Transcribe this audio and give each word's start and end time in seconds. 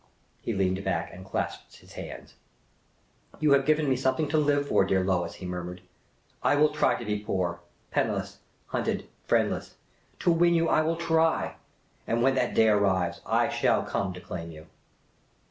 He 0.41 0.51
leaned 0.51 0.83
back 0.83 1.13
and 1.13 1.23
clasped 1.23 1.75
his 1.77 1.93
hands." 1.93 2.33
You 3.39 3.51
have 3.51 3.67
given 3.67 3.87
me 3.87 3.95
something 3.95 4.27
to 4.29 4.37
live 4.39 4.67
for, 4.69 4.83
dear 4.83 5.03
Lois," 5.03 5.35
he 5.35 5.45
murmured." 5.45 5.81
I 6.43 6.55
will 6.55 6.69
try 6.69 6.95
to 6.95 7.05
be 7.05 7.19
poor— 7.19 7.59
penniless, 7.91 8.39
hunted, 8.65 9.07
friendless. 9.27 9.75
To 10.21 10.31
win 10.31 10.55
you 10.55 10.67
I 10.69 10.81
will 10.81 10.97
try. 10.97 11.57
And 12.07 12.23
when 12.23 12.33
that 12.33 12.55
day 12.55 12.69
arrives, 12.69 13.21
I 13.27 13.49
shall 13.49 13.83
come 13.83 14.11
to 14.13 14.19
claim 14.19 14.49
you." 14.49 14.65